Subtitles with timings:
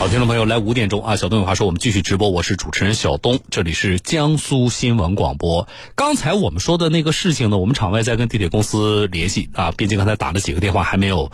[0.00, 5.68] 好，听众朋友，来五点钟啊，小东有话说，我们继续直播，我是主持人小东，这里是江苏新闻广播。
[5.94, 11.30] 刚才我们说的那个事情呢，我们场外在跟地铁公司联系啊，毕竟刚才打了几个电话还没有，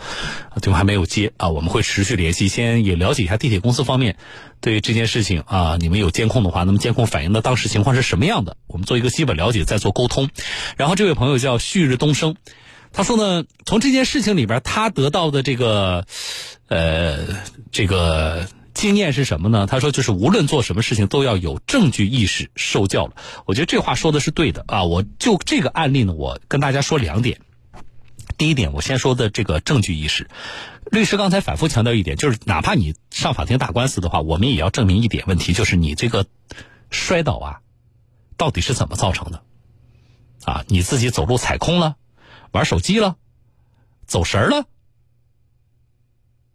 [0.61, 4.17] 电话还没有接啊，我们会持续联系，先也了解一下地铁公司方面
[4.59, 8.57] 对于这件事情啊，你们有监控的话，那么监控反映的当时情况是什么样的？
[8.67, 10.29] 我们做一个基本了解，再做沟通。
[10.75, 12.35] 然后这位朋友叫旭日东升，
[12.91, 16.05] 他说呢，从这件事情里边他得到的这个，
[16.67, 17.19] 呃，
[17.71, 18.45] 这个。
[18.77, 19.65] 经验是什么呢？
[19.65, 23.15] 他说，就是无论做什么事情都要有证据意识，受教了。
[23.47, 24.83] 我觉得这话说的是对的啊！
[24.83, 27.41] 我就这个案例呢，我跟大家说两点。
[28.37, 30.29] 第一点，我先说的这个证据意识。
[30.91, 36.27] 律师刚才反复强调一点，就是哪怕你上法庭打官司的话，我们也要证明一点问题，就是你这个
[36.91, 37.61] 摔倒啊，
[38.37, 39.41] 到底是怎么造成的？
[40.45, 41.95] 啊，你自己走路踩空了，
[42.51, 43.15] 玩手机了，
[44.05, 44.67] 走神了，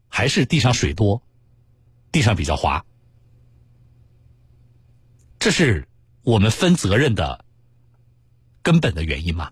[0.09, 1.21] 还是地上水多？
[2.13, 2.85] 地上比较滑，
[5.39, 5.89] 这是
[6.23, 7.45] 我们分责任的
[8.63, 9.51] 根本的原因嘛？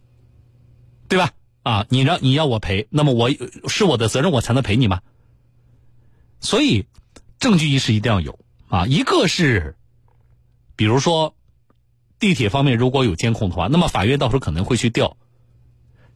[1.08, 1.32] 对吧？
[1.62, 3.30] 啊，你让你要我赔，那么我
[3.68, 5.00] 是我的责任，我才能赔你吗？
[6.38, 6.86] 所以
[7.38, 8.86] 证据意识一定要有啊。
[8.86, 9.76] 一个是，
[10.76, 11.34] 比如说
[12.18, 15.16] 地铁方面如果有监控的话，那么法院到时候可能会去调，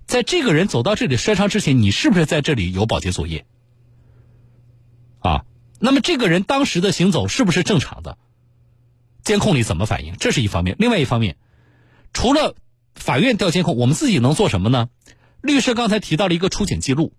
[0.06, 3.46] 在这个人走到这里摔伤之前，你是不是在这里有保洁作业？
[5.20, 5.44] 啊？
[5.84, 8.16] 那么这个人当时的行走是不是正常的？
[9.22, 10.16] 监控里怎么反应？
[10.16, 10.76] 这是一方面。
[10.78, 11.36] 另外一方面，
[12.14, 12.56] 除了
[12.94, 14.88] 法院调监控，我们自己能做什么呢？
[15.42, 17.12] 律师刚才提到了一个出警记录。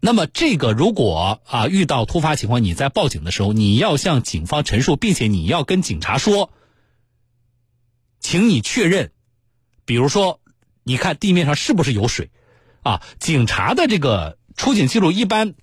[0.00, 6.50] 那么这个如果啊遇到突发情况，你在报警的时候，你要向警方陈述，并且你要跟警察说，
[8.18, 9.12] 请你确认，
[9.84, 10.40] 比如说，
[10.82, 12.32] 你看地面上是不是有水？
[12.82, 15.54] 啊，警察的这个出警记录一般。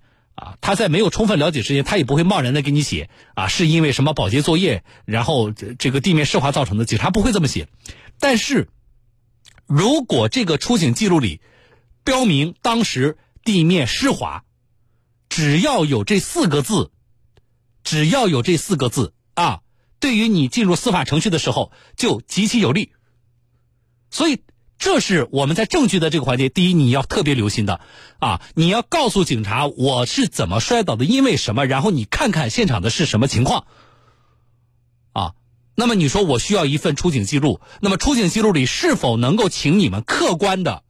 [0.42, 6.86] 啊，他在没有充分了解之前，他也不会贸然的给你写啊，是因为什么保洁作业，然后这个地面湿滑造成的。
[6.86, 7.68] 警察不会这么写。
[8.20, 8.68] 但是，
[9.68, 11.42] 如果这个出警记录里
[12.04, 14.44] 标明当时地面湿滑，
[15.30, 16.90] 只要有这四个字，
[17.84, 19.62] 只要有这四个字啊，
[20.00, 22.94] 对于你进入司法程序的时候就极其有利。
[24.10, 24.42] 所以。
[24.82, 27.82] 这是我们在证据的这个环节，第一你要特别留心的，
[28.18, 33.68] 啊，你要告诉警察我是怎么摔倒的，因为什么，然后你看看现场的是什么情况，
[35.14, 35.36] 啊，
[35.76, 40.82] 那么你说我需要一份出警记录，那么出警记录里是否能够请你们客观的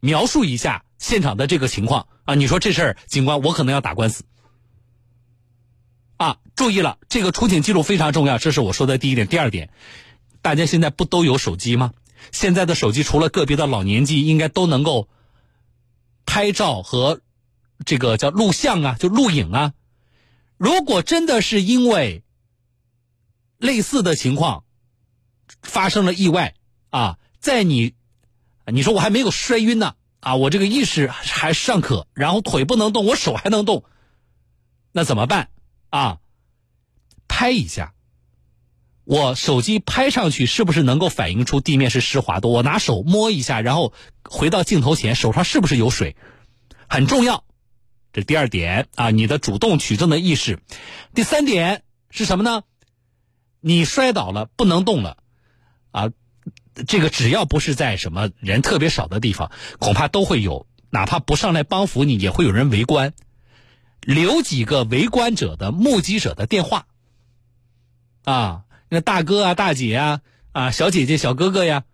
[0.00, 2.34] 描述一下现场的这个情况啊？
[2.34, 4.22] 你说这事儿，警官我可能要打官司，
[6.18, 9.26] 啊，注意了，这个出警记录非常重要，这是我说的第一点。
[9.26, 9.70] 第二点，
[10.42, 11.92] 大家现在不都有手机吗？
[12.32, 15.08] 现在的手机除了个别的老年机，应该都能够
[16.26, 17.20] 拍照和
[17.84, 19.74] 这个叫录像啊，就录影啊。
[20.56, 22.22] 如果真的是因为
[23.58, 24.64] 类似的情况
[25.62, 26.54] 发生了意外
[26.90, 27.94] 啊，在你
[28.66, 33.84] 你说我还没有摔晕呢啊，我这个意识还尚可，然后腿不能动，我手还能动，
[34.92, 35.50] 那怎么办
[35.90, 36.18] 啊？
[37.28, 37.92] 拍一下。
[39.04, 42.48] 我手机拍上去是不是能够反映出地面是湿滑的？
[42.48, 43.92] 我拿手摸一下，然后
[44.22, 46.16] 回到镜头前，手上是不是有水？
[46.88, 47.44] 很重要。
[48.12, 50.60] 这第二点啊，你的主动取证的意识。
[51.14, 52.62] 第三点是什么呢？
[53.60, 55.18] 你摔倒了不能动了
[55.90, 56.10] 啊，
[56.86, 63.12] 这个只要不是在什么人特别少的地方，恐怕都会有，哪怕不上来帮扶你，也会有人围观。
[64.00, 66.86] 留几个围观者的目击者的电话
[68.24, 68.63] 啊。
[68.88, 70.20] 那大哥啊，大姐啊，
[70.52, 71.84] 啊，小姐姐、小哥哥呀，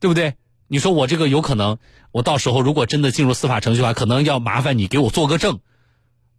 [0.00, 0.34] 对不对？
[0.66, 1.78] 你说我这个有可能，
[2.10, 5.60] 我到时候如果真的进入司法程序的话，可能要麻烦你给我做个证，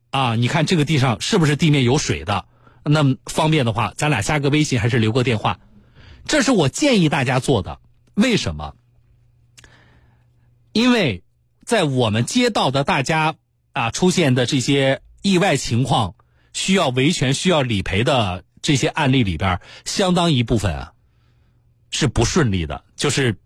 [0.10, 2.46] 啊，你看这个地上是不是地面有水的？
[2.84, 5.60] 那么方便的话，咱俩加个微信，还是留个电话？
[6.26, 7.80] 这是我建议大家做的。
[8.16, 8.74] 为什么？
[10.72, 11.24] 因为
[11.64, 13.36] 在我们接到的大家
[13.72, 16.16] 啊出现的这些意外情况，
[16.54, 18.44] 需要维权、需要理赔的。
[18.64, 20.94] 这些案例里边，相当一部分啊
[21.92, 23.38] 是不顺利的，就是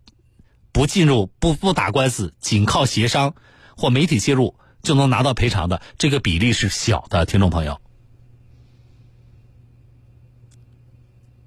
[0.72, 3.34] 不进入、不不打官司，仅靠协商
[3.76, 7.26] 或媒体介入就能拿到赔偿的，这个比例是小的。
[7.26, 7.80] 听众朋友，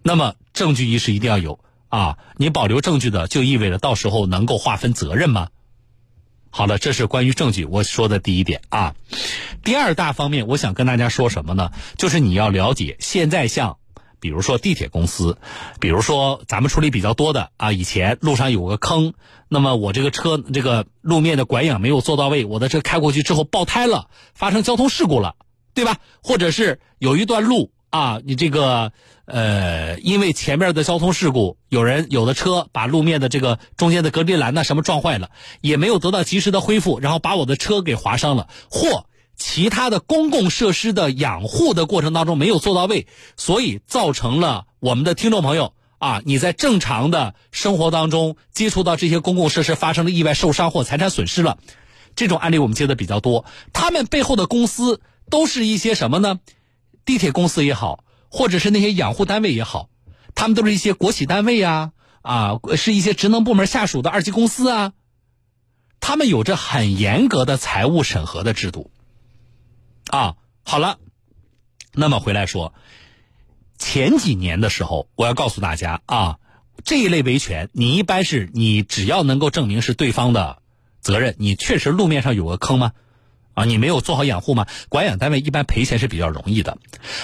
[0.03, 2.17] 那么证据意识一定要有啊！
[2.35, 5.50] 你保留证据的，就意味着到时候能够划分责任吗？
[6.53, 8.94] 好了，这是关于证据我说的第一点啊。
[9.63, 11.71] 第二大方面，我想跟大家说什么呢？
[11.98, 13.77] 就是你要了解，现在像
[14.19, 15.38] 比如说地铁公司，
[15.80, 19.13] 比如说咱们处理比较多的啊，以前路上有个坑，
[19.48, 25.36] 那么我这个车这个路面的管养没有做到位，我的车开过去之后爆胎了，发生交通事故了，
[25.74, 25.98] 对吧？
[26.21, 28.91] 或者是有一段路啊，你这个
[29.25, 35.29] 呃，因为前面的交通事故，有人有的车把路面的这个中间的隔离栏呢什么撞坏了，
[35.61, 39.05] 也没有得到及时的恢复，然后把我的车给划伤了，或。
[39.38, 43.07] 其他的公共设施的养护的过程当中没有做到位，
[43.38, 51.57] 所以造成了我们的听众朋友啊，你在正常的生活当中接触到这些公共设施发生了意外受伤或财产损失了，
[52.15, 53.43] 这种案例我们接的比较多。
[53.73, 55.01] 他们背后的公司
[55.31, 56.39] 都是一些什么呢？
[57.06, 59.89] 地铁公司也好，或者是那些养护单位也好，
[60.36, 64.94] 他们都是一些国企单位呀，啊，是一些职能部门下属的二级公司啊，
[66.00, 68.92] 他们有着很严格的财务审核的制度。
[70.09, 70.98] 啊，好了，
[71.94, 72.74] 那么回来说，
[73.77, 76.39] 前几年的时候，我要告诉大家啊，
[76.83, 80.62] 这一类维权，你一般是你只要能够证明是对方的
[81.00, 82.94] 责任，你确实路面上有个坑吗？
[83.53, 84.68] 啊，你没有做好养护吗？
[84.89, 86.77] 管养单位一般赔钱是比较容易的。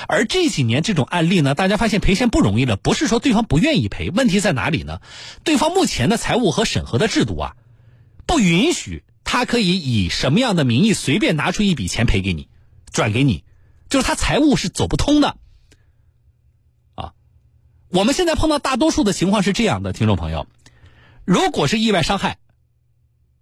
[0.08, 5.02] 而这几年这种案例呢，大家发现赔钱不容易了，不是说对方不愿意赔，问题在哪里呢？
[5.44, 7.56] 对方目前的财务和审核的制度啊，
[8.26, 12.50] 不允许他可以以什么样的名义随便拿出一笔钱赔给你。
[12.90, 13.44] 转给你，
[13.90, 15.38] 就是他财务是走不通的，
[16.96, 17.14] 啊，
[17.90, 20.48] 我们现在碰到大多数的情况是这样的，听众朋友，
[21.26, 22.38] 如果是意外伤害，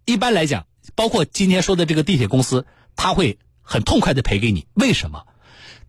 [0.04, 4.68] 一般来讲，包括今天说的这个地铁公司，他会很痛快的赔给你。
[4.74, 5.26] 为什么？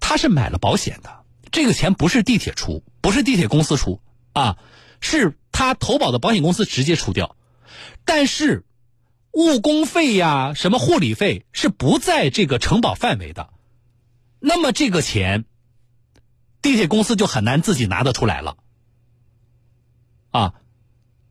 [0.00, 4.00] 他是买了保险的，这个钱不是地铁出，不是地铁公司出
[4.32, 4.58] 啊，
[5.00, 7.36] 是他投保的保险公司直接出掉，
[8.04, 8.64] 但是。
[9.32, 13.50] 误工费呀，什么护理费是不在这个承保范围的，
[14.40, 15.44] 那么这个钱，
[16.62, 18.56] 地铁公司就很难自己拿得出来了，
[20.30, 20.54] 啊，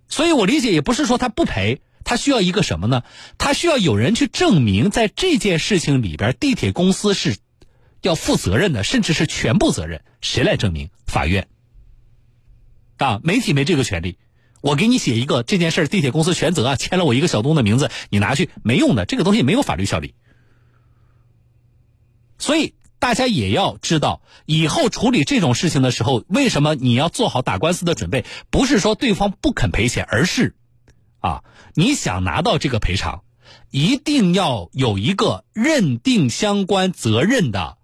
[0.08, 3.04] 所以我理解也不是说他不赔，他需要一个什么呢？
[3.38, 7.36] 他需要有人去证明，在这件事情里边，地铁公司是
[8.02, 10.02] 要负责任的，甚至是全部责任。
[10.22, 10.90] 谁来证明？
[11.06, 11.50] 法院。
[12.98, 14.18] 啊，媒体没这个权利。
[14.62, 20.14] 我给你写一个这件事地铁公司全责啊，签了我一个小东的名字，你拿去没用的，这个东西没有法律效力。
[22.38, 28.26] 所以大家也要知道，以后处理这种事情的时候，为什么你要做好打官司的准备？
[28.50, 30.56] 不是说对方不肯赔钱，而是，
[31.26, 31.44] 啊，
[31.74, 33.24] 你想拿到这个赔偿，
[33.72, 37.78] 一定要有一个认定相关责任的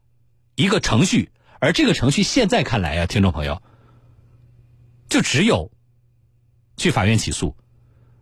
[0.55, 3.61] 一个程序，而这个程序现在看来呀，听众朋友，
[5.09, 5.71] 就只有。
[6.77, 7.55] 去法院起诉，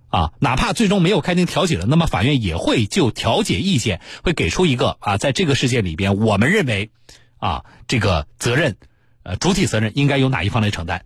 [0.09, 6.91] 啊，哪怕最终没有开庭调解了，那么法院也会就调解意见会给出一个啊，在这个事件里边，我们认为，
[7.37, 8.75] 啊，这个责任，
[9.23, 11.03] 呃，主体责任应该由哪一方来承担？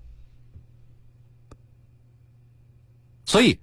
[3.25, 3.59] 所以，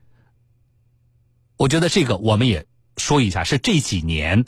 [1.61, 2.65] 我觉得这个我们也
[2.97, 4.47] 说一下，是这几年，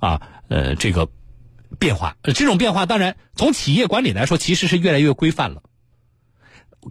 [0.00, 1.08] 啊，呃，这个
[1.78, 5.62] 变化，这种变化当然从企业管理来说，其实是越来越规范了，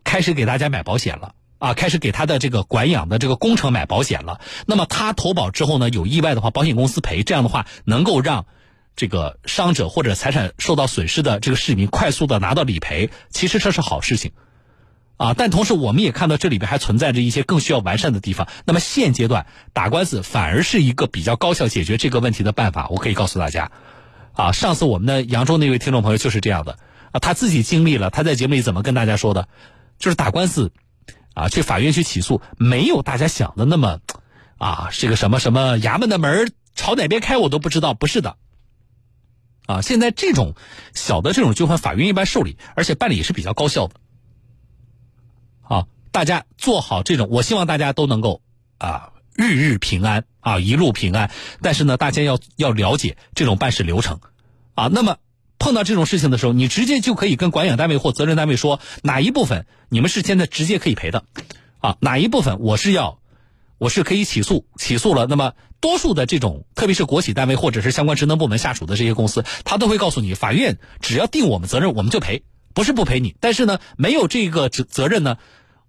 [0.04, 1.36] 开始给大家买保险了。
[1.60, 4.42] 啊，开始给他的这个管养的这个工程买保险了。
[4.66, 7.22] 那么他投保之后呢，有意外的话，保险公司赔。
[7.22, 8.48] 这样的话，能够让
[8.96, 13.12] 这个伤者或者财产受到损失的这个市民快速的拿到理赔。
[13.30, 14.32] 其实这是好事情，
[15.22, 18.48] 啊，但同时我们也看到这里边还存在着一些更需要完善的地方。
[18.66, 22.88] 那么现阶段打官司反而是一个比较高效解决这个问题的办法。
[22.90, 23.72] 我可以告诉大家，
[24.34, 26.80] 啊，上次我们的扬州那位听众朋友就是这样的，
[27.12, 29.48] 啊，他自己经历了，他在节目里怎么跟大家说的，
[30.00, 30.72] 就是打官司。
[31.34, 34.00] 啊，去法院去起诉，没有大家想的那么，
[34.58, 38.36] 啊，是个什么什么衙门的门朝哪边开我都不知道，不是的。
[39.66, 40.56] 啊，现在这种
[40.94, 43.96] 小的这种纠纷，法院一般受理，而且办理也是比较高效的。
[45.72, 48.42] 啊，大家做好这种，我希望大家都能够
[48.78, 51.32] 啊，日日平安啊，一路平安。
[51.62, 54.20] 但是呢，大家要要了解这种办事流程，
[54.76, 55.18] 啊，那么。
[55.64, 61.24] 碰到这种事情的时候，你直接就可以跟管养单位或责任单位说哪一部分你们是现在直接可以赔的，
[61.78, 63.20] 啊，哪一部分我是要，
[63.78, 65.28] 我是可以起诉，起诉了。
[65.28, 72.42] 那么多数的这种，特别是国企单位或者是相关职能部门下属的这些公司，他都会告诉你，法院只要定我们责任，我们就赔，
[72.74, 73.36] 不是不赔你。
[73.40, 75.38] 但是呢，没有这个责责任呢，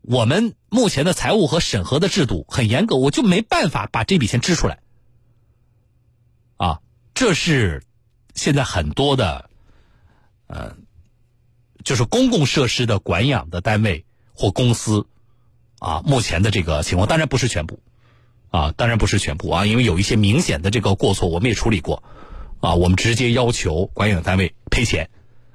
[0.02, 4.80] 我们目前的财务和审核的制度很严格，我就没办法把这笔钱支出来。
[6.56, 6.80] 啊，
[7.14, 7.82] 这是
[8.34, 9.48] 现在很多的。
[10.48, 10.76] 呃，
[11.82, 14.04] 就是公共设施的管养的单位
[14.34, 15.06] 或公司，
[15.78, 17.80] 啊，目前的这个情况当然不是全部，
[18.50, 22.02] 啊，当然不是全部啊，因为有一些明显的这个过错，我们也处理过，
[22.60, 25.08] 啊，我们直接要求管养单位赔钱，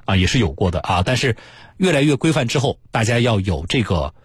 [0.08, 1.04] 啊，也是有过的啊。
[1.06, 1.36] 但是
[1.78, 4.16] 越来越规范之后，大家要有这个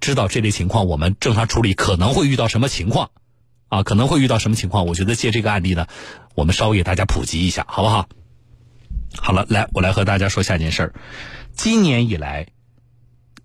[0.00, 3.10] 知道这类情况，我们正常处理可能会遇到什么情况
[3.68, 3.82] 啊？
[3.82, 4.86] 可能会遇到什么情况？
[4.86, 5.86] 我觉得借这个案例呢，
[6.34, 8.08] 我们稍微给大家普及一下，好不好？
[9.16, 10.94] 好了，来，我来和大家说下件事儿。
[11.52, 12.46] 今年以来，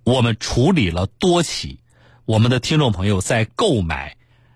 [0.03, 1.79] 我们处理了多起
[2.25, 4.15] 我们的听众朋友在购买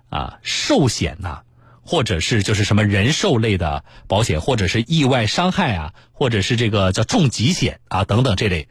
[0.09, 1.41] 啊寿险呐。
[1.83, 8.67] 或者是就是什么人寿类的保险，或者是意外伤害啊，或者是这个叫重疾险啊等等这类，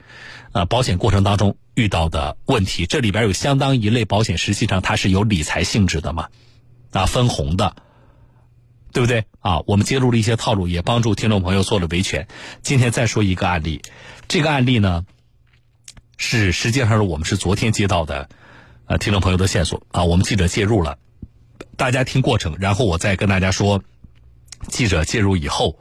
[0.52, 6.28] 呃，保险过程当中遇到的问题，这里边有相当一类保险，实际上它是有理财性质的嘛，
[6.92, 7.74] 啊，分红的，
[8.92, 9.60] 对不对啊？
[9.66, 12.28] 我们揭露了一些套路，也帮助听众朋友做了维权。
[12.62, 13.82] 今天再说一个案例，
[14.28, 15.04] 这个案例呢，
[16.16, 18.28] 是实际上是我们是昨天接到的，
[18.86, 20.98] 呃，听众朋友的线索啊，我们记者介入了。
[21.80, 23.82] 大家听过程，然后我再跟大家说，
[24.68, 25.78] 记者介入以后，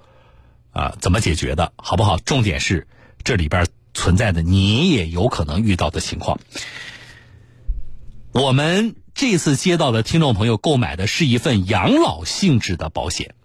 [0.72, 2.18] 啊，怎么解决的，好不好？
[2.20, 2.88] 重点是
[3.26, 6.40] 这里边存在的你也有可能遇到的情况。
[8.32, 13.36] 我们这次接到的听众朋友购买的是一份养老性质的保险，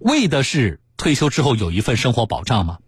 [0.00, 2.80] 为的是退休之后有一份生活保障吗？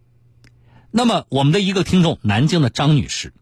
[0.91, 3.33] 那么我们的一个听众，南京的张女士。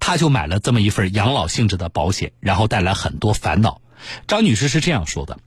[0.00, 3.82] 他就买了这么一份养老性质的保险，然后带来很多烦恼。
[4.26, 5.38] 张女士是这样说的：“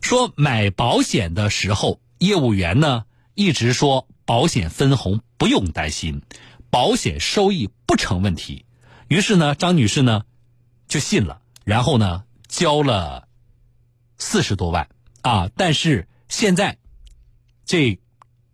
[0.00, 3.04] 说买保险的时候，业务员呢
[3.34, 6.22] 一直说保险分红不用担心，
[6.70, 8.64] 保险收益不成问题。
[9.08, 10.22] 于是呢，张女士呢
[10.86, 13.26] 就信了，然后呢交了
[14.16, 14.88] 四十多万
[15.22, 15.50] 啊。
[15.56, 16.78] 但是现在
[17.66, 17.98] 这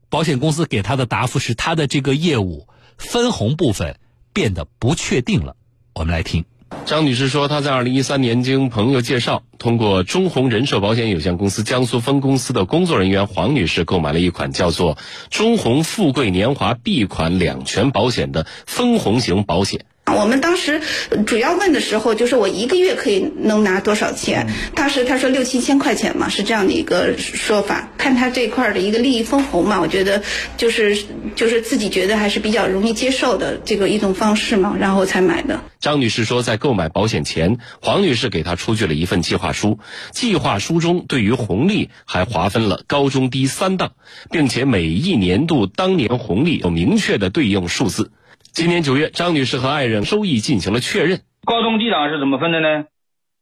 [0.08, 2.66] 保险公司给她的答复是，她的这个业务
[2.96, 4.00] 分红部分。”
[4.36, 5.56] 变得不确定了，
[5.94, 6.44] 我们来听。
[6.84, 14.98] 张女士说，她在二零一三年经朋友介绍，通过中宏人寿保险有限公司江苏分公司的工作人员黄女士购买了一款叫做
[15.30, 19.86] “中宏富贵年华 B 款两全保险”的分红型保险。
[20.14, 20.80] 我们当时
[21.26, 24.46] 主要问的时候，就是我一个月可以能拿多少钱？
[24.74, 27.90] 当时他说六七千块钱嘛，是这样的一个说法。
[27.98, 30.22] 看他这块的一个利益分红嘛，我觉得
[30.56, 30.96] 就是
[31.34, 35.60] 就是自己觉得还是比较容易接受的这个一种方式嘛，然后才买的。
[35.80, 39.80] 张女士说，在购买保险前，黄女士给她出具了一份计划书，
[40.12, 43.92] 计划书中对于红利还划分了高中低三档，
[44.30, 48.12] 并且每一年度当年红利有明确的对应数字。
[48.56, 51.20] 今年九月，张女士和爱人收益进行了确认。
[51.44, 52.86] 高中低档是怎么分的呢？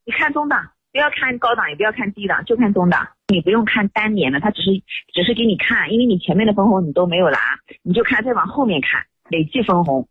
[0.04, 3.06] 你看中档，不要看高档，也不要看低档，就看中档。
[3.28, 4.72] 你不用看单年的，他只是
[5.14, 7.38] 只是给你看，因为你前面的分红你都没有拿，
[7.84, 10.08] 你就看再往后面看累计分红。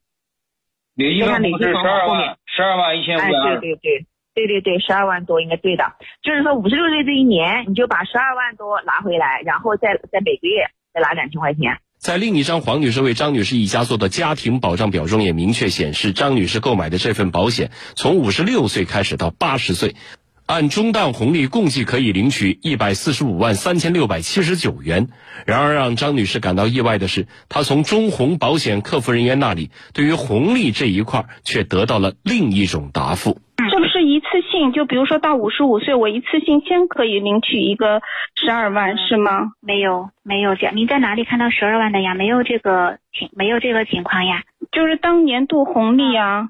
[0.95, 3.59] 累计分红是十二万，十二万一千五百二。
[3.59, 5.83] 对对对对对对，十二万多应该对的。
[6.21, 11.77] 就是说五十六岁这一年，你就把十二万多拿回来，然后再再每个月再拿两千块钱。
[12.03, 19.95] 在另一张黄女士为张女士一家做的家庭保障表中，也明确显示，张女士购买的这份保险从五十六岁开始到八十岁，
[20.45, 25.07] 按中档红利共计可以领取一百四十五万三千六百七十九元。
[25.45, 33.39] 然而，让张女士感到意外的是，她从中红保险客服人员那里，对于红利这一块却得到了另一种答复。
[33.69, 34.73] 是不是一次性？
[34.73, 38.01] 就比如说到五十五岁，我一次性先可以领取一个
[38.35, 39.53] 十二万，是吗？
[39.61, 40.75] 没有，没有这样。
[40.75, 42.15] 您在哪里看到十二万的呀？
[42.15, 44.43] 没有这个情，没有这个情况呀。
[44.71, 46.49] 就是当年度红利啊。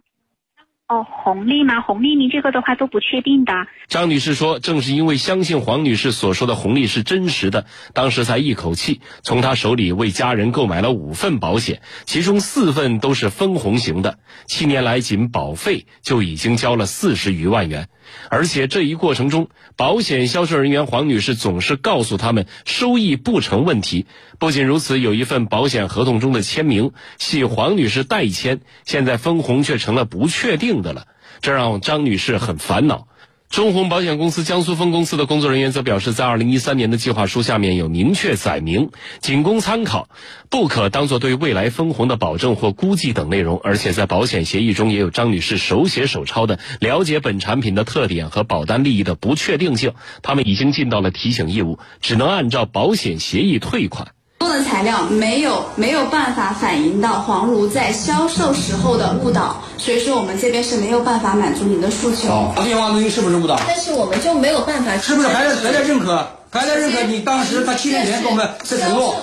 [1.01, 1.81] 红利吗？
[1.81, 3.53] 红利，您这个的话都不确定的。
[3.87, 14.19] 张女士说，正是因为相信黄女士所说的红利是真实的，当时才一口气从她手里为家人购买了五份保险，其中四份都是分红型的。
[14.45, 17.87] 七年来，仅保费就已经交了四十余万元。
[18.29, 24.05] 而且这一过程中，保险销售人员黄女士总是告诉他们收益不成问题。
[24.39, 31.07] 不仅如此，有一份保险合同中的签名系黄女士代签，现在分红却成了不确定的了，
[31.41, 33.07] 这让张女士很烦恼。
[33.53, 40.09] 中宏保险公司江苏分公司的工作人员则表示，在二零一三年的计划书下面有明确载明，仅供参考，
[40.49, 43.61] 不可当做对未来分红的保证或估计等内容。
[43.63, 49.93] 而且在保险协议中也有张女士手写手抄的了解本产品的特点和保单利益的不确定性，
[50.23, 54.13] 他们已经尽到了提醒义务，只能按照保险协议退款。
[54.43, 62.51] 供的材料没有没有办法反映到黄如在销售时候的误导，所以说我们这边是没有办法满足您的诉求。
[62.53, 63.57] 打电话录音是不是误导？
[63.65, 66.27] 但是我们就没有办法，是不是还在还在认可？
[66.51, 69.15] 还在认可你当时他七年前跟我们是承诺？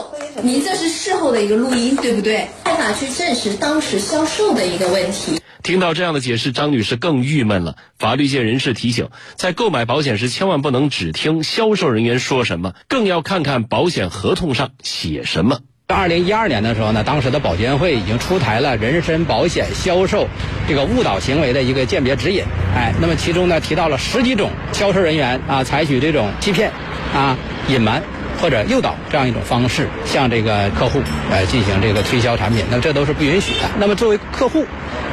[0.42, 2.48] 您这是事后的一个录音，对不对？
[2.64, 5.39] 办法去证实当时销售的一个问题。
[5.62, 7.76] 听到这样的解释，张女士更郁闷了。
[7.98, 15.60] 法律界人士提醒，在购买保险时，千万不能只听销售人员说什么，更要看看保险合同上写什么。
[15.86, 20.28] 二零一二年的时候呢，当时的保监会已经出台了人身保险销售
[20.68, 22.44] 这个误导行为的一个鉴别指引。
[22.76, 26.70] 哎，那么其中呢提到了十几种销售人员啊采取这种欺骗、
[27.12, 27.36] 啊
[27.68, 28.02] 隐瞒
[28.40, 33.68] 或者诱导这样一种方式向这个客户呃进行这个推销产品，那这都是不允许的。
[33.78, 34.64] 那么作为客户，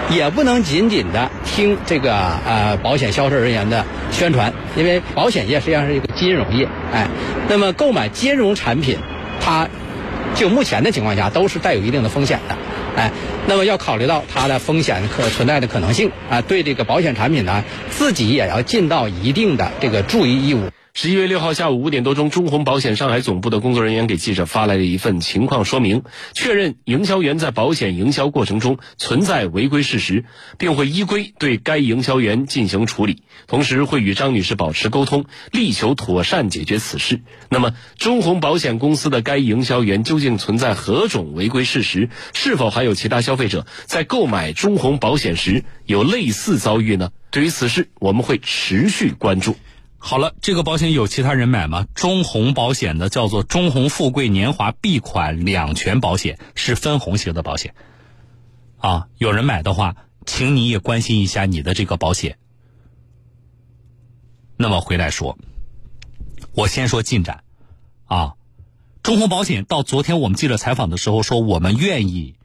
[0.10, 2.15] 也不能仅仅的听这个
[2.46, 7.07] 呃保险销售人员的宣传，因为保险业实际上是一个金融业，哎，
[7.50, 8.98] 那么购买金融产品，
[9.41, 9.67] 它。
[10.36, 12.55] 就目前的情况下，都是带有一定的风险的，
[12.96, 13.10] 哎，
[13.48, 20.69] 那么要考虑到它的风险可存在的可能性啊，对这个保险产品呢，自己也要尽到一定的这个注意义务。
[21.00, 26.01] 十一月六号下午五点多钟，中宏保险上海总部的工作人员给记者发来了一份情况说明，
[26.34, 30.25] 确认营销员在保险营销过程中存在违规事实，
[30.58, 37.22] 并会依规对该营销员进行处理，同时会与张女士保持沟通，力求妥善解决此事。
[37.50, 42.10] 那么，中宏保险公司的该营销员究竟存在何种违规事实？
[42.34, 47.12] 是否还有其他消费者在购买中宏保险时有类似遭遇呢？
[47.30, 49.56] 对于此事，我们会持续关注。
[50.00, 51.88] 好了，这个保险有其他人买吗？
[51.96, 57.74] 中宏保险的叫做中宏富贵年华 B 款两全保险，是分红型的保险。
[58.77, 62.38] 啊，有人买的话，请你也关心一下你的这个保险。
[64.56, 65.38] 那么回来说，
[66.54, 67.44] 我先说进展。
[68.06, 68.36] 啊，
[69.04, 72.36] 中宏保险到昨天我们记者采访的时候说，我们愿意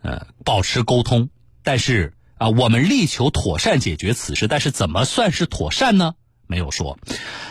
[0.00, 1.28] 呃保持沟通，
[1.64, 4.48] 但是啊，我们力求妥善解决此事。
[4.48, 6.14] 但是怎么算是妥善呢？
[6.46, 6.98] 没有说，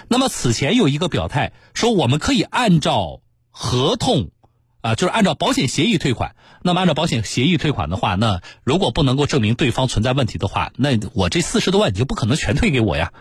[0.07, 4.29] 那么此前有一个表态说，我们可以按照合同，
[4.81, 6.35] 啊，就是按照保险协议退款。
[6.61, 13.11] 那么按照保险协议退款的话，那如果不能够证明对方存在问题的话，那我这四十多万你就不可能全退给我呀，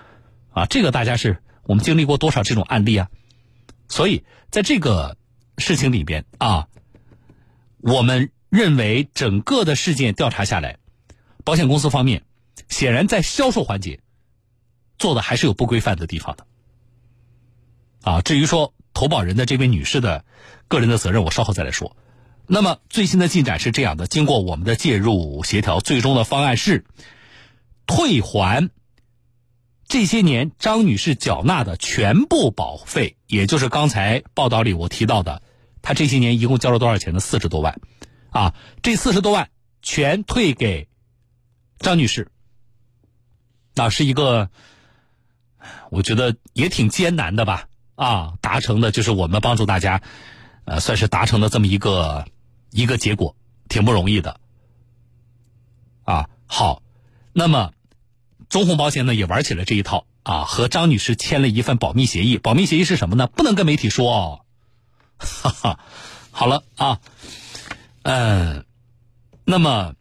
[0.52, 3.08] 啊，这个大家是我们经历过多少这种案例啊？
[3.88, 5.16] 所以在这个
[5.58, 6.68] 事情里边啊，
[7.80, 10.76] 我们认为整个的事件调查下来，
[11.44, 12.22] 保险公司方面
[12.68, 14.00] 显然在销售环节。
[15.02, 16.46] 做的还是有不规范的地方的，
[18.02, 20.24] 啊，至于说投保人的这位女士的
[20.68, 21.96] 个人的责任，我稍后再来说。
[22.46, 26.84] 那么最新的进展是这样的：经过我们的介入协调，最终的方案是
[27.84, 28.70] 退还
[29.88, 35.42] 这些年张女士缴纳的全部保费，也就是刚才报道里我提到的，
[35.82, 37.18] 她这些年一共交了多少钱呢？
[37.18, 37.80] 四十多万，
[38.30, 39.50] 啊，这四十多万
[39.82, 40.86] 全退给
[41.80, 42.30] 张女士，
[43.74, 44.48] 那是一个。
[45.90, 50.02] 我觉得也挺艰难的吧，啊，达成的就是我们帮助大家，
[50.64, 52.26] 呃，算是达成的这么一个
[52.70, 53.36] 一个结果，
[53.68, 54.40] 挺不容易的，
[56.04, 56.82] 啊，好，
[57.32, 57.72] 那么
[58.48, 63.26] 中宏保险呢也玩起了这一套啊，和张女士签了一份保密协议，保密协议是什么呢？
[63.26, 64.40] 不能跟媒体说哦，
[65.18, 65.80] 哈哈，
[66.30, 67.00] 好了啊，
[68.02, 68.64] 嗯，
[69.44, 69.94] 那么。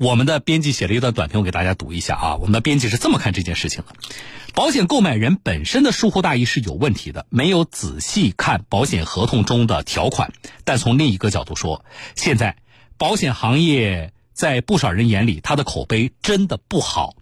[0.00, 2.36] 我们的编辑写了一段短评，我给大家读一下啊。
[2.36, 3.94] 我们的编辑是这么看这件事情的：
[4.54, 10.32] 保险购买人本身的疏忽大意是有问题的，没有仔细看保险合同中的条款。
[10.64, 11.84] 但从另一个角度说，
[12.16, 12.56] 现在
[12.96, 17.14] 保险行业在不少人眼里，它的口碑真的不好，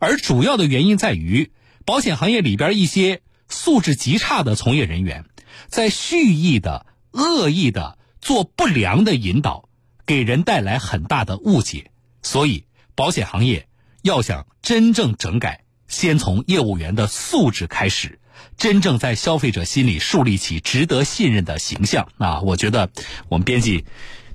[0.00, 1.52] 而主要的原因在于
[1.84, 5.26] 保险行业里边一些素质极差的从业人员，
[5.68, 9.68] 在蓄意的、恶意的做不良的引导，
[10.06, 11.90] 给人带来很大的误解。
[12.22, 13.68] 所以，保险行业
[14.02, 18.20] 要想真正整改，先从业务员的素质开始，
[18.56, 22.08] 真正在消费者心里树立起值得信任的形象。
[22.18, 22.90] 啊，我觉得
[23.28, 23.84] 我们编辑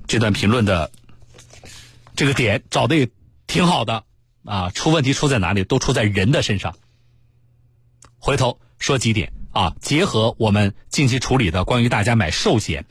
[0.06, 0.90] 这段评论的
[2.14, 3.08] 这个点找的也
[3.46, 4.04] 挺好的。
[4.44, 5.64] 啊，出问题出在哪里？
[5.64, 6.74] 都出在人的身上。
[8.18, 12.86] 回头说几点啊，结合我们近期处理的关于大家买寿险、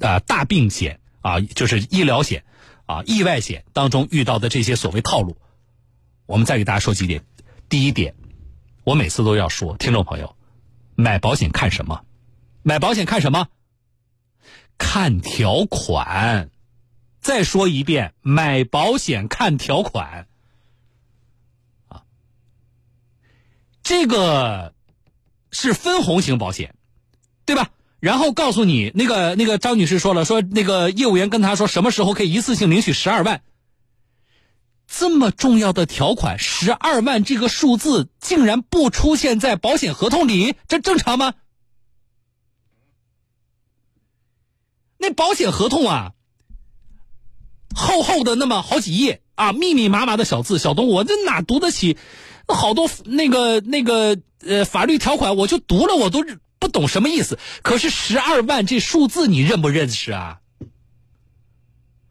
[0.00, 2.44] 啊大病险啊，就是医疗险。
[2.88, 5.36] 啊，意外险当中遇到的这些所谓套路，
[6.24, 7.22] 我们再给大家说几点。
[7.68, 8.14] 第一点，
[8.82, 10.34] 我每次都要说，听众朋友，
[10.94, 12.02] 买保险看什么？
[12.62, 13.48] 买保险看什么？
[14.78, 16.50] 看条款。
[17.20, 20.26] 再说一遍，买保险看条款。
[21.88, 22.04] 啊，
[23.82, 24.72] 这个
[25.52, 26.74] 是分红型保险，
[27.44, 27.70] 对吧？
[28.00, 33.42] 然后告诉你，那个那个张女士说了，说那个业务员跟她说什么时候可以一次性领取十二万，
[34.86, 41.34] 这么重要的条款，十二万这个数字竟然不出现在保险合同里，这正常吗？
[44.96, 46.12] 那保险合同啊，
[47.74, 51.96] 厚厚的那么好几页啊，密密麻麻的小字小东，我这哪读得起？
[52.46, 56.24] 好多那个那个呃法律条款，我就读了，我都。
[56.58, 57.38] 不懂什么意思？
[57.62, 60.40] 可是十二万这数字你认不认识啊？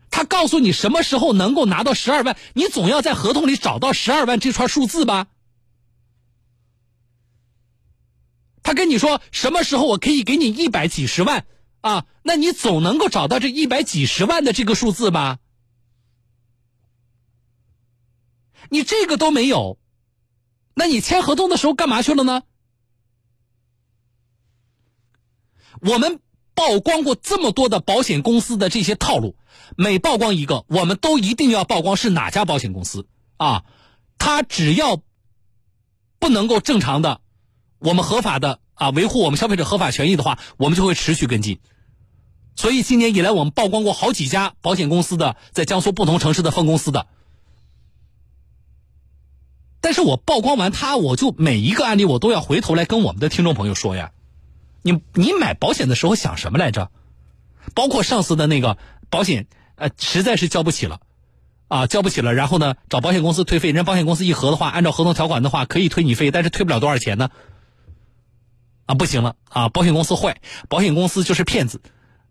[0.10, 5.28] 他告诉你什么时候能够拿到十二万，你总要在合同里找到十二万这串数字吧？
[8.64, 11.46] 他跟你说什么时候我可以给你一百几十万
[11.82, 12.06] 啊？
[12.24, 15.40] 那你总能够找到这一百几十万的这个数字吧？
[18.70, 19.78] 你这个都没有，
[20.74, 22.44] 那你签合同的时候干嘛去了呢？
[25.82, 26.20] 我们
[26.56, 29.36] 曝光过这么多的保险公司的这些套路，
[29.76, 33.64] 每曝光一个，我们都一定要曝光是哪家保险公司啊？
[34.18, 35.02] 他只要
[36.20, 37.22] 不能够正常的。
[37.80, 41.60] 我们合法的啊，维护我们消费者合法权益的话，我们就会持续跟进。
[42.56, 47.06] 所以今年以来，我们曝光过好几家保险公司的在江苏不同城市的分公司的。
[49.80, 54.12] 但是我曝光完他，我就每一个案例我都要回头来跟我们的听众朋友说呀。
[54.88, 56.90] 你你买保险的时候想什么来着？
[57.76, 58.78] 包括上次的那个
[59.10, 61.02] 保险，呃，实在是交不起了，
[61.68, 67.30] 啊，交不起了，然后呢，找保险公司退费，人家保险公司一核的话，按照合同条款的话，可以退你费，但是退不了多少钱呢？
[68.86, 69.68] 啊，不行了啊！
[69.68, 71.82] 保险公司坏，保险公司就是骗子。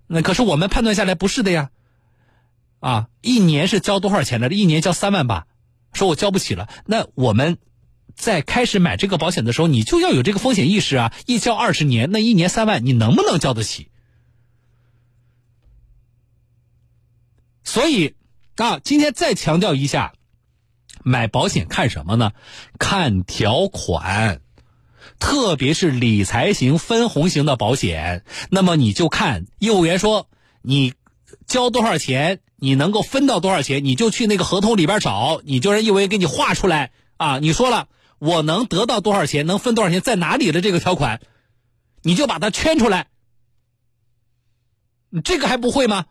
[0.06, 1.68] 那可是我们判断下来不是的呀。
[2.80, 4.54] 啊，一年是交多少钱来着？
[4.54, 5.46] 一年交三万吧。
[5.92, 7.58] 说我交不起了，那我们
[8.16, 11.12] 在开始买这个保险的时候，你就要有这个风险意识啊！
[11.26, 13.88] 一交二十年，那一年三万，你能不能交得起？
[17.62, 18.14] 所以
[18.56, 20.14] 啊，今天再强调一下，
[21.04, 22.32] 买保险看什么呢？
[22.78, 24.40] 看条款。
[25.18, 30.28] 特别是理财型、分红型的保险，那么你就看业务员说
[30.62, 30.94] 你
[31.46, 37.38] 交多少钱，你能够分到多少钱，你就去那个合同里边找，你就让业务员给你画出来啊。
[37.38, 41.20] 你说了我能得到多少钱，能分多少钱，在哪里的这个条款，
[42.02, 43.08] 你就把它圈出来。
[45.24, 46.06] 这个还不会吗？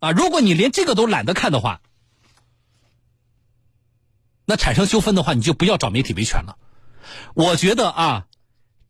[0.00, 1.80] 啊，如果你连这个都懒得看的话。
[4.44, 6.58] 那产生纠纷的话，你就不要找媒体维权了。
[7.34, 8.26] 我觉得啊，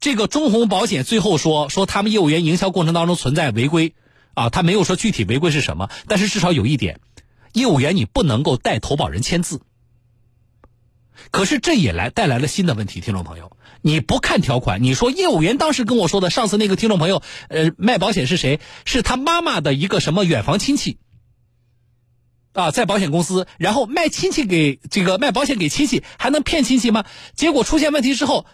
[0.00, 3.94] 这个中宏保险最后说说他们业务员营销过程当中存在违规
[4.32, 7.00] 啊，他没有说具体违规是什么，但是至少有一点，
[7.52, 9.61] 业务员你不能够代投保人签字。
[11.31, 18.61] 可是这也来带来了新的问题，听众朋友，你不看条款，你说业务员当时跟我说的，上次那个听众朋友，呃，卖保险是谁？
[18.85, 20.98] 是他妈妈的一个什么远房亲戚。
[22.55, 27.07] 啊，在保险公司，然后卖亲戚给这个卖保险给亲戚，还能骗亲戚吗？
[27.35, 28.44] 结果出现问题之后，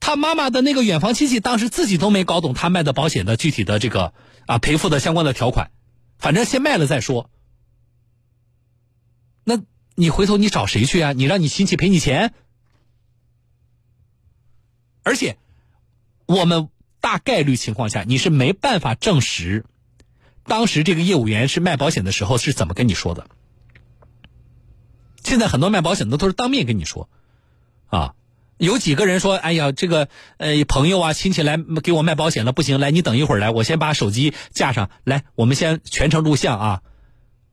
[0.00, 4.12] 他妈妈的那个远房亲戚当时自己都没搞懂他卖的保险的具体的这个
[4.46, 5.70] 啊赔付的相关的条款，
[6.18, 7.30] 反正先卖了再说。
[9.94, 11.12] 你回头你找谁去啊？
[11.12, 12.32] 你让你亲戚赔你钱？
[15.02, 15.36] 而且，
[16.26, 16.68] 我们
[17.00, 19.66] 大概率情况下你是没办法证实，
[20.44, 23.26] 当时这个业务员是卖保险的时候是怎么跟你说的。
[25.22, 27.08] 现在很多卖保险的都是当面跟你说，
[27.86, 28.14] 啊，
[28.56, 36.82] 有几个人说，哎呀，这个呃朋友啊亲戚来给我卖保险了，不行，来你等一会儿来，我先把手机架上来，我们先全程录像啊，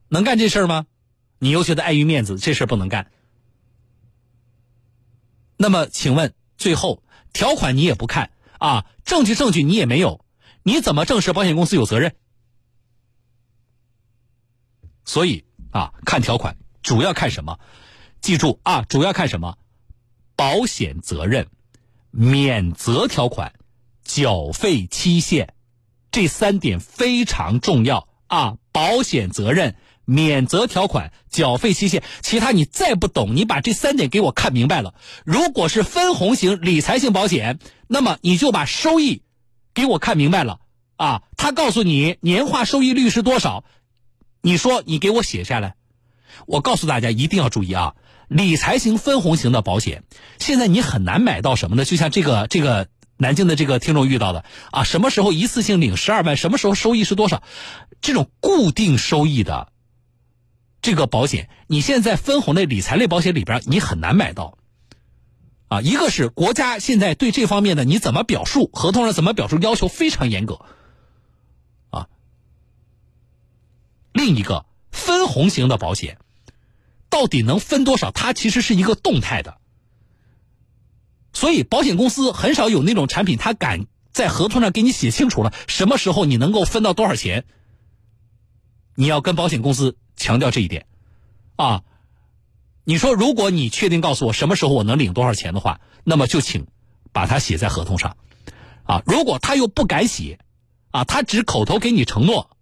[0.08, 0.86] 能干这事吗？
[1.42, 3.10] 你又觉得碍于面子，这事不能干。
[5.56, 7.02] 那么请问，最后
[7.32, 10.24] 条款你也不看啊，证据证据你也没有，
[10.62, 12.14] 你怎么证实保险公司有责任？
[15.04, 16.56] 所以啊，看条款。
[16.80, 17.58] 主要看什么？
[18.20, 19.58] 记住啊，主要看什么？
[20.36, 21.48] 保险责任、
[22.12, 23.52] 免责条款、
[24.04, 25.54] 缴费期限，
[26.12, 28.58] 这三点非常重要啊！
[28.70, 34.94] 保险责任、免责条款、缴费期限，其他你再不懂，你把这三点给我看明白了。
[35.24, 39.22] 如果是分红型理财型保险，那么你就把收益
[39.74, 40.60] 给我看明白了
[40.96, 41.22] 啊！
[41.36, 43.64] 他告诉你年化收益率是多少，
[44.40, 45.74] 你说你给我写下来。
[46.46, 47.94] 我告诉大家一定要注意啊！
[48.28, 50.04] 理财型分红型的保险，
[50.38, 51.84] 现在你很难买到什么呢？
[51.84, 52.88] 就像这个这个
[53.18, 56.36] 南京的这个听众遇到的啊，什么时候一次性领十二万？
[56.36, 57.42] 什么时候收益是多少？
[58.00, 59.71] 这种固定收益的
[60.82, 64.58] 这个保险，你现在分红类理财类保险里边你很难买到
[65.68, 65.80] 啊。
[65.80, 70.60] 一个是国家现在对这方面的你怎么表述，合同上怎么表述要求非常严格
[71.88, 72.08] 啊。
[74.12, 76.18] 另一个分红型的保险。
[77.08, 78.10] 到底能分多少？
[78.10, 79.58] 它其实是一个动态的，
[81.34, 87.44] 所以保险公司很少有那种产品，他敢在合同上给你写清楚了什么时候你能够分到多少钱。
[88.94, 90.86] 你要跟保险公司强调这一点，
[91.56, 91.82] 啊，
[92.84, 96.68] 你说如果你确定告诉我什么时候我能领多少钱的话，那么就请
[97.12, 98.16] 把它写在合同上，
[98.84, 100.38] 啊，如果他又不敢写，
[100.92, 102.56] 啊，他只口头给你承诺，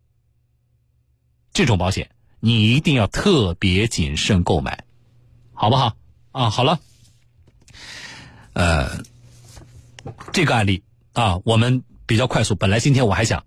[1.52, 4.84] 这种保险你一定要特别谨慎购买，
[5.52, 5.94] 好不好？
[6.32, 6.80] 啊，好了，
[8.54, 9.02] 呃，
[10.32, 12.54] 这个案例啊，我们比较快速。
[12.54, 13.44] 本来今天我还想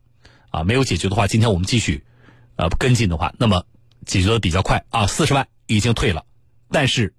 [0.51, 2.03] 啊，没有解决的话，今天我们继续
[2.55, 3.65] 呃跟进的话，那么
[4.05, 6.25] 解决的比较快啊，四十万已经退了。
[6.69, 7.13] 但是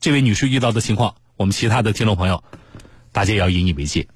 [0.00, 2.42] 这位女士遇到的情况，我们其他的听众朋友，
[3.12, 4.08] 大家也要引以为戒。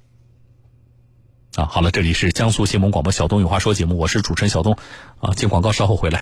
[1.56, 4.76] 啊，好了，这里是江苏新闻广播小东有话说节目，我是主持人小东，
[5.18, 6.16] 啊，进广告稍后回来。